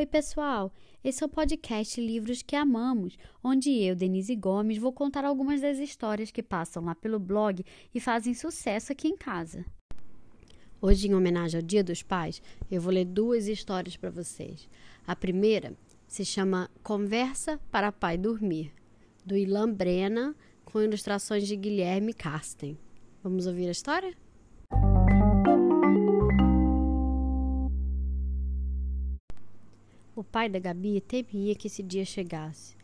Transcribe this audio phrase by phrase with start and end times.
[0.00, 0.72] Oi, pessoal!
[1.04, 5.76] Esse é o podcast Livros que Amamos, onde eu, Denise Gomes, vou contar algumas das
[5.76, 7.62] histórias que passam lá pelo blog
[7.94, 9.62] e fazem sucesso aqui em casa.
[10.80, 12.40] Hoje, em homenagem ao Dia dos Pais,
[12.70, 14.70] eu vou ler duas histórias para vocês.
[15.06, 15.76] A primeira
[16.08, 18.72] se chama Conversa para Pai Dormir,
[19.22, 22.78] do Ilan Brena, com ilustrações de Guilherme Carsten.
[23.22, 24.16] Vamos ouvir a história?
[30.14, 32.76] O pai da Gabi temia que esse dia chegasse.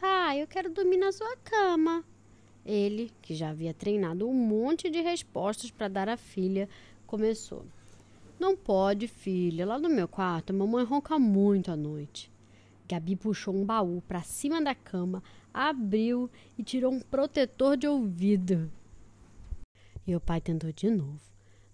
[0.00, 2.04] Pai, eu quero dormir na sua cama.
[2.66, 6.68] Ele, que já havia treinado um monte de respostas para dar à filha,
[7.06, 7.64] começou.
[8.38, 9.64] Não pode, filha.
[9.64, 12.30] Lá no meu quarto, mamãe ronca muito à noite.
[12.88, 15.22] Gabi puxou um baú para cima da cama,
[15.54, 18.70] abriu e tirou um protetor de ouvido.
[20.04, 21.20] E o pai tentou de novo.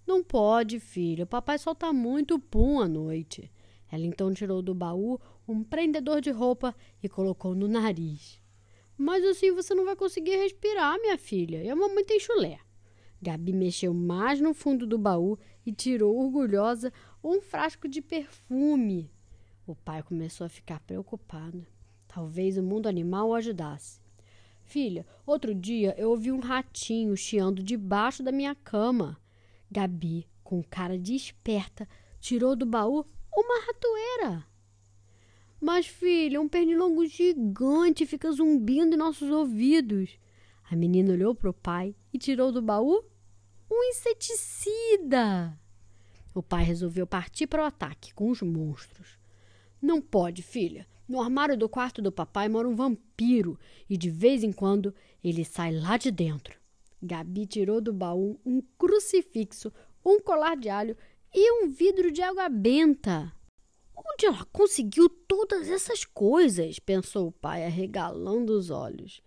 [0.06, 1.24] Não pode, filha.
[1.24, 3.50] O papai solta muito pum à noite.
[3.90, 8.40] Ela então tirou do baú um prendedor de roupa e colocou no nariz.
[8.96, 11.62] Mas assim você não vai conseguir respirar, minha filha.
[11.62, 12.58] E a mamãe tem chulé.
[13.20, 19.10] Gabi mexeu mais no fundo do baú e tirou, orgulhosa, um frasco de perfume.
[19.66, 21.66] O pai começou a ficar preocupado.
[22.06, 24.00] Talvez o mundo animal o ajudasse.
[24.62, 29.18] Filha, outro dia eu ouvi um ratinho chiando debaixo da minha cama.
[29.70, 31.88] Gabi, com cara de esperta,
[32.20, 33.04] tirou do baú
[33.40, 34.46] uma ratoeira.
[35.60, 40.18] Mas, filha, um pernilongo gigante fica zumbindo em nossos ouvidos.
[40.70, 43.04] A menina olhou para o pai e tirou do baú
[43.70, 45.58] um inseticida.
[46.34, 49.18] O pai resolveu partir para o ataque com os monstros.
[49.80, 50.86] Não pode, filha.
[51.08, 54.94] No armário do quarto do papai mora um vampiro e de vez em quando
[55.24, 56.58] ele sai lá de dentro.
[57.02, 59.72] Gabi tirou do baú um crucifixo,
[60.04, 60.96] um colar de alho
[61.34, 63.32] e um vidro de água benta.
[63.96, 66.78] Onde ela conseguiu todas essas coisas?
[66.78, 69.20] pensou o pai, arregalando os olhos.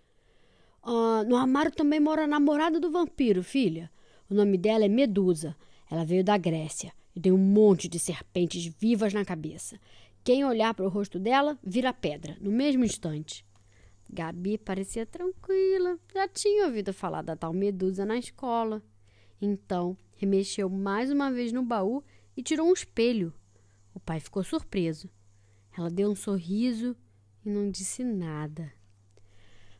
[0.84, 3.91] Ah, no armário também mora a namorada do vampiro, filha.
[4.29, 5.56] O nome dela é Medusa.
[5.90, 9.79] Ela veio da Grécia e tem um monte de serpentes vivas na cabeça.
[10.23, 13.45] Quem olhar para o rosto dela vira pedra, no mesmo instante.
[14.09, 18.81] Gabi parecia tranquila, já tinha ouvido falar da tal Medusa na escola.
[19.41, 22.03] Então, remexeu mais uma vez no baú
[22.38, 23.34] e tirou um espelho.
[23.94, 25.09] O pai ficou surpreso.
[25.75, 26.96] Ela deu um sorriso
[27.44, 28.72] e não disse nada.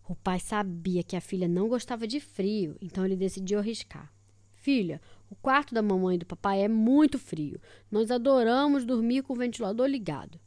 [0.08, 4.12] O pai sabia que a filha não gostava de frio, então ele decidiu arriscar.
[4.52, 5.00] Filha,
[5.30, 7.60] o quarto da mamãe e do papai é muito frio.
[7.90, 10.40] Nós adoramos dormir com o ventilador ligado.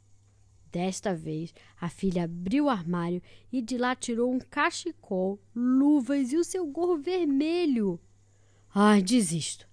[0.71, 3.21] Desta vez, a filha abriu o armário
[3.51, 7.99] e de lá tirou um cachecol, luvas e o seu gorro vermelho.
[8.77, 9.65] Ai, desisto.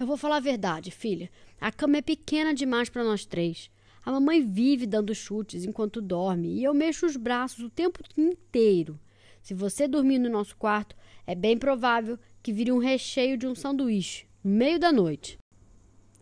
[0.00, 1.30] Eu vou falar a verdade, filha.
[1.60, 3.70] A cama é pequena demais para nós três.
[4.04, 8.98] A mamãe vive dando chutes enquanto dorme e eu mexo os braços o tempo inteiro.
[9.40, 13.54] Se você dormir no nosso quarto, é bem provável que vire um recheio de um
[13.54, 15.38] sanduíche no meio da noite.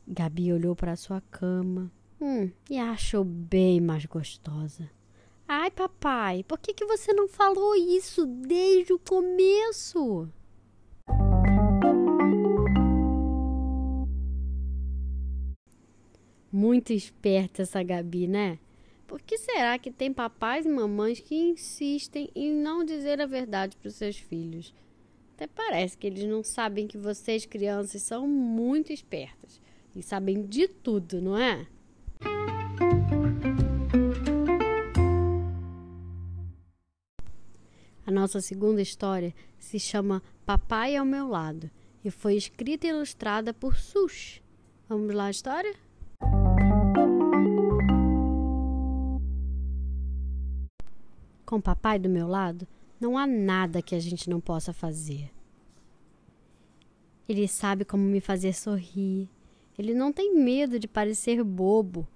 [0.07, 4.91] Gabi olhou para sua cama hum, e a achou bem mais gostosa.
[5.49, 10.31] Ai, papai, por que, que você não falou isso desde o começo?
[16.56, 18.59] Muito esperta essa Gabi, né?
[19.06, 23.77] Por que será que tem papais e mamães que insistem em não dizer a verdade
[23.77, 24.72] para os seus filhos?
[25.34, 29.61] Até parece que eles não sabem que vocês, crianças, são muito espertas
[29.95, 31.66] e sabem de tudo, não é?
[38.06, 41.71] A nossa segunda história se chama Papai ao Meu Lado
[42.03, 44.41] e foi escrita e ilustrada por Sush.
[44.89, 45.86] Vamos lá a história?
[51.47, 52.67] Com o papai do meu lado,
[53.01, 55.31] não há nada que a gente não possa fazer.
[57.29, 59.31] Ele sabe como me fazer sorrir.
[59.78, 62.07] Ele não tem medo de parecer bobo.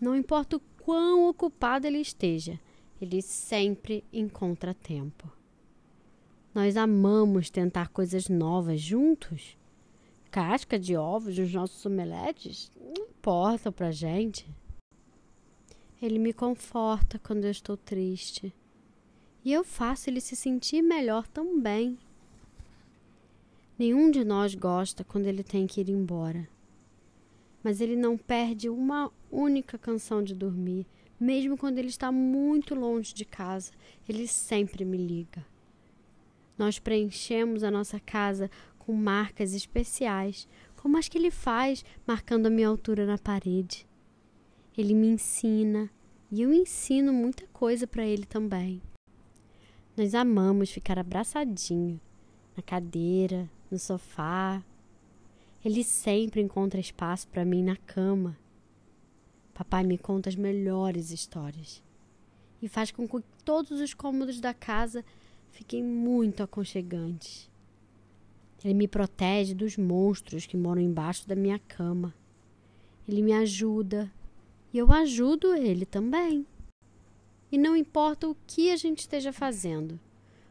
[0.00, 2.58] Não importa o quão ocupado ele esteja,
[3.00, 5.30] ele sempre encontra tempo.
[6.54, 9.58] Nós amamos tentar coisas novas juntos.
[10.30, 14.46] Casca de ovos nos nossos omeletes não importa pra gente.
[16.04, 18.54] Ele me conforta quando eu estou triste.
[19.42, 21.98] E eu faço ele se sentir melhor também.
[23.78, 26.46] Nenhum de nós gosta quando ele tem que ir embora.
[27.62, 30.86] Mas ele não perde uma única canção de dormir,
[31.18, 33.72] mesmo quando ele está muito longe de casa.
[34.06, 35.42] Ele sempre me liga.
[36.58, 40.46] Nós preenchemos a nossa casa com marcas especiais,
[40.76, 43.86] como as que ele faz marcando a minha altura na parede.
[44.76, 45.88] Ele me ensina,
[46.34, 48.82] e eu ensino muita coisa para ele também.
[49.96, 52.00] Nós amamos ficar abraçadinho
[52.56, 54.60] na cadeira, no sofá.
[55.64, 58.36] Ele sempre encontra espaço para mim na cama.
[59.54, 61.80] Papai me conta as melhores histórias
[62.60, 65.04] e faz com que todos os cômodos da casa
[65.52, 67.48] fiquem muito aconchegantes.
[68.64, 72.12] Ele me protege dos monstros que moram embaixo da minha cama.
[73.06, 74.10] Ele me ajuda
[74.74, 76.44] e eu ajudo ele também.
[77.50, 80.00] E não importa o que a gente esteja fazendo,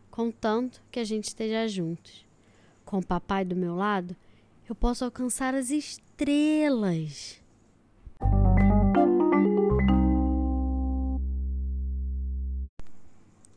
[0.09, 2.25] contanto que a gente esteja juntos.
[2.85, 4.15] Com o papai do meu lado,
[4.67, 7.43] eu posso alcançar as estrelas.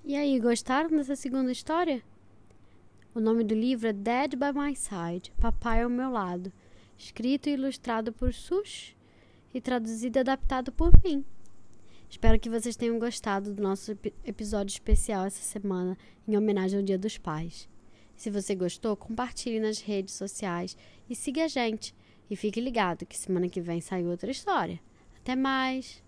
[0.05, 2.03] E aí, gostaram dessa segunda história?
[3.15, 6.53] O nome do livro é Dead by My Side Papai ao Meu Lado,
[6.99, 8.96] escrito e ilustrado por Sush
[9.53, 11.25] e traduzido e adaptado por mim.
[12.09, 16.99] Espero que vocês tenham gostado do nosso episódio especial essa semana em homenagem ao Dia
[16.99, 17.69] dos Pais.
[18.17, 20.77] Se você gostou, compartilhe nas redes sociais
[21.09, 21.95] e siga a gente.
[22.29, 24.81] E fique ligado que semana que vem sai outra história.
[25.19, 26.03] Até mais!